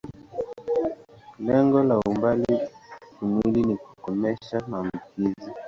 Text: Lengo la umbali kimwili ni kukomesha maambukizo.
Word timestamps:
Lengo 1.39 1.83
la 1.83 1.99
umbali 1.99 2.57
kimwili 3.19 3.63
ni 3.63 3.77
kukomesha 3.77 4.59
maambukizo. 4.67 5.51